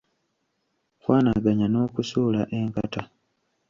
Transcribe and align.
Kwanaganya 1.01 1.65
n’okusuula 1.69 2.41
enkata. 2.57 3.01